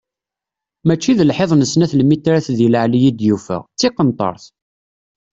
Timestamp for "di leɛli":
2.57-2.99